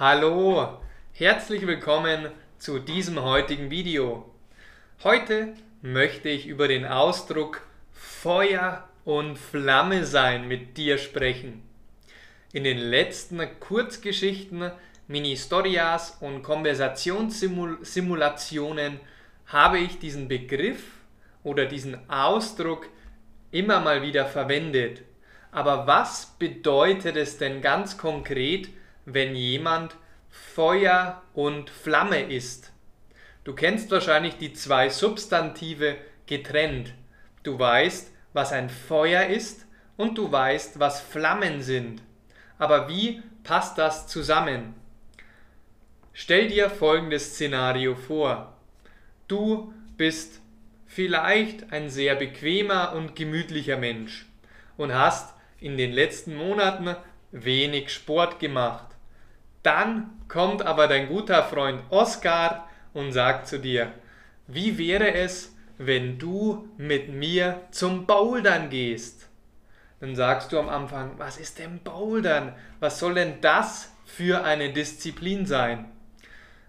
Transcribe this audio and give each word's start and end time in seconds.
Hallo, 0.00 0.78
herzlich 1.12 1.66
willkommen 1.66 2.30
zu 2.56 2.78
diesem 2.78 3.20
heutigen 3.20 3.68
Video. 3.68 4.32
Heute 5.02 5.54
möchte 5.82 6.28
ich 6.28 6.46
über 6.46 6.68
den 6.68 6.84
Ausdruck 6.84 7.62
Feuer 7.90 8.88
und 9.04 9.36
Flamme 9.36 10.04
sein 10.04 10.46
mit 10.46 10.76
dir 10.76 10.98
sprechen. 10.98 11.64
In 12.52 12.62
den 12.62 12.78
letzten 12.78 13.40
Kurzgeschichten, 13.58 14.70
Mini-Storias 15.08 16.18
und 16.20 16.44
Konversationssimulationen 16.44 19.00
habe 19.46 19.80
ich 19.80 19.98
diesen 19.98 20.28
Begriff 20.28 20.84
oder 21.42 21.66
diesen 21.66 22.08
Ausdruck 22.08 22.88
immer 23.50 23.80
mal 23.80 24.02
wieder 24.02 24.26
verwendet. 24.26 25.02
Aber 25.50 25.88
was 25.88 26.36
bedeutet 26.38 27.16
es 27.16 27.36
denn 27.36 27.60
ganz 27.60 27.98
konkret, 27.98 28.68
wenn 29.14 29.34
jemand 29.34 29.96
Feuer 30.30 31.22
und 31.34 31.70
Flamme 31.70 32.20
ist. 32.20 32.72
Du 33.44 33.54
kennst 33.54 33.90
wahrscheinlich 33.90 34.36
die 34.36 34.52
zwei 34.52 34.90
Substantive 34.90 35.96
getrennt. 36.26 36.92
Du 37.42 37.58
weißt, 37.58 38.12
was 38.32 38.52
ein 38.52 38.68
Feuer 38.68 39.26
ist 39.26 39.66
und 39.96 40.18
du 40.18 40.30
weißt, 40.30 40.78
was 40.78 41.00
Flammen 41.00 41.62
sind. 41.62 42.02
Aber 42.58 42.88
wie 42.88 43.22
passt 43.44 43.78
das 43.78 44.06
zusammen? 44.06 44.74
Stell 46.12 46.48
dir 46.48 46.68
folgendes 46.68 47.34
Szenario 47.34 47.94
vor. 47.94 48.52
Du 49.28 49.72
bist 49.96 50.40
vielleicht 50.86 51.72
ein 51.72 51.88
sehr 51.88 52.16
bequemer 52.16 52.92
und 52.92 53.14
gemütlicher 53.14 53.76
Mensch 53.76 54.26
und 54.76 54.92
hast 54.94 55.34
in 55.60 55.76
den 55.76 55.92
letzten 55.92 56.34
Monaten 56.36 56.96
wenig 57.30 57.90
Sport 57.90 58.40
gemacht. 58.40 58.97
Dann 59.68 60.12
kommt 60.28 60.62
aber 60.62 60.86
dein 60.88 61.08
guter 61.08 61.42
Freund 61.42 61.82
Oskar 61.90 62.70
und 62.94 63.12
sagt 63.12 63.48
zu 63.48 63.58
dir, 63.58 63.92
wie 64.46 64.78
wäre 64.78 65.12
es, 65.12 65.54
wenn 65.76 66.18
du 66.18 66.70
mit 66.78 67.10
mir 67.10 67.60
zum 67.70 68.06
Bouldern 68.06 68.70
gehst? 68.70 69.28
Dann 70.00 70.16
sagst 70.16 70.52
du 70.52 70.58
am 70.58 70.70
Anfang, 70.70 71.18
was 71.18 71.36
ist 71.36 71.58
denn 71.58 71.80
Bouldern? 71.80 72.54
Was 72.80 72.98
soll 72.98 73.12
denn 73.12 73.42
das 73.42 73.92
für 74.06 74.42
eine 74.42 74.72
Disziplin 74.72 75.44
sein? 75.44 75.84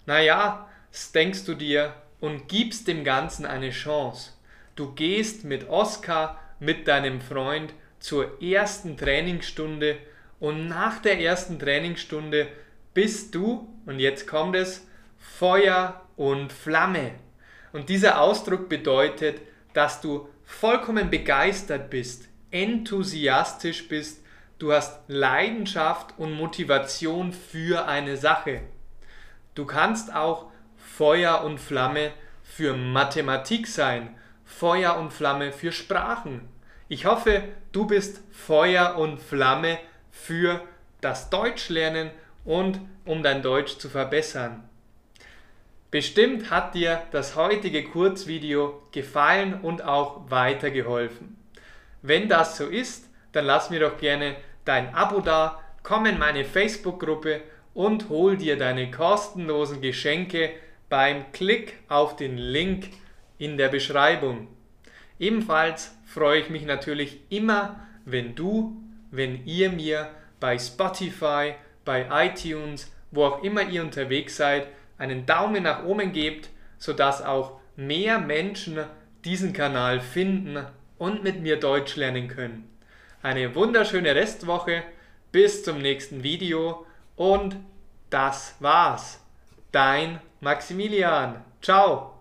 Naja, 0.05 0.67
denkst 1.15 1.45
du 1.45 1.53
dir 1.53 1.93
und 2.19 2.49
gibst 2.49 2.89
dem 2.89 3.05
Ganzen 3.05 3.45
eine 3.45 3.69
Chance. 3.69 4.33
Du 4.75 4.91
gehst 4.91 5.45
mit 5.45 5.69
Oskar, 5.69 6.37
mit 6.59 6.89
deinem 6.89 7.21
Freund 7.21 7.73
zur 8.01 8.41
ersten 8.43 8.97
Trainingsstunde 8.97 9.95
und 10.41 10.67
nach 10.67 10.99
der 10.99 11.21
ersten 11.21 11.59
Trainingsstunde 11.59 12.49
bist 12.93 13.35
du, 13.35 13.67
und 13.85 13.99
jetzt 13.99 14.27
kommt 14.27 14.55
es, 14.55 14.85
Feuer 15.17 16.01
und 16.15 16.51
Flamme. 16.51 17.11
Und 17.71 17.89
dieser 17.89 18.21
Ausdruck 18.21 18.69
bedeutet, 18.69 19.41
dass 19.73 20.01
du 20.01 20.27
vollkommen 20.43 21.09
begeistert 21.09 21.89
bist, 21.89 22.27
enthusiastisch 22.51 23.87
bist, 23.87 24.23
du 24.57 24.73
hast 24.73 25.01
Leidenschaft 25.07 26.17
und 26.17 26.33
Motivation 26.33 27.31
für 27.31 27.87
eine 27.87 28.17
Sache. 28.17 28.61
Du 29.55 29.65
kannst 29.65 30.13
auch 30.13 30.47
Feuer 30.77 31.43
und 31.43 31.59
Flamme 31.59 32.11
für 32.43 32.75
Mathematik 32.75 33.67
sein, 33.67 34.17
Feuer 34.43 34.97
und 34.97 35.13
Flamme 35.13 35.51
für 35.51 35.71
Sprachen. 35.71 36.47
Ich 36.87 37.05
hoffe, 37.05 37.43
du 37.71 37.85
bist 37.85 38.21
Feuer 38.31 38.97
und 38.97 39.21
Flamme 39.21 39.77
für 40.11 40.61
das 41.01 41.29
Deutschlernen 41.29 42.09
und 42.45 42.79
um 43.05 43.23
dein 43.23 43.41
Deutsch 43.41 43.77
zu 43.77 43.89
verbessern. 43.89 44.63
Bestimmt 45.91 46.51
hat 46.51 46.75
dir 46.75 47.01
das 47.11 47.35
heutige 47.35 47.83
Kurzvideo 47.83 48.83
gefallen 48.91 49.59
und 49.61 49.83
auch 49.83 50.29
weitergeholfen. 50.29 51.35
Wenn 52.01 52.29
das 52.29 52.57
so 52.57 52.67
ist, 52.67 53.09
dann 53.31 53.45
lass 53.45 53.69
mir 53.69 53.79
doch 53.79 53.97
gerne 53.97 54.35
dein 54.65 54.93
Abo 54.93 55.19
da, 55.19 55.59
komm 55.81 56.05
in 56.05 56.19
meine 56.19 56.45
Facebook-Gruppe 56.45 57.41
und 57.73 58.09
hol 58.09 58.37
dir 58.37 58.57
deine 58.57 58.91
kostenlosen 58.91 59.81
Geschenke 59.81 60.51
beim 60.89 61.31
Klick 61.31 61.79
auf 61.87 62.15
den 62.15 62.37
Link 62.37 62.89
in 63.37 63.57
der 63.57 63.69
Beschreibung. 63.69 64.47
Ebenfalls 65.19 65.95
freue 66.05 66.41
ich 66.41 66.49
mich 66.49 66.65
natürlich 66.65 67.19
immer, 67.29 67.87
wenn 68.05 68.35
du, 68.35 68.77
wenn 69.11 69.45
ihr 69.45 69.71
mir 69.71 70.09
bei 70.39 70.57
Spotify 70.57 71.55
bei 71.89 72.05
iTunes, 72.27 72.91
wo 73.09 73.25
auch 73.25 73.43
immer 73.43 73.63
ihr 73.63 73.81
unterwegs 73.81 74.37
seid, 74.37 74.67
einen 74.99 75.25
Daumen 75.25 75.63
nach 75.63 75.85
oben 75.85 76.11
gebt, 76.11 76.49
sodass 76.77 77.23
auch 77.23 77.59
mehr 77.75 78.19
Menschen 78.19 78.77
diesen 79.25 79.53
Kanal 79.53 79.99
finden 79.99 80.63
und 80.99 81.23
mit 81.23 81.41
mir 81.41 81.59
Deutsch 81.59 81.95
lernen 81.95 82.27
können. 82.27 82.69
Eine 83.23 83.55
wunderschöne 83.55 84.13
Restwoche, 84.13 84.83
bis 85.31 85.63
zum 85.63 85.79
nächsten 85.79 86.21
Video 86.21 86.85
und 87.15 87.55
das 88.11 88.55
war's. 88.59 89.19
Dein 89.71 90.21
Maximilian. 90.41 91.43
Ciao. 91.59 92.18